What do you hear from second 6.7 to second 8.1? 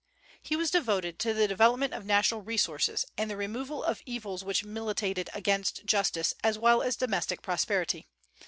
as domestic prosperity.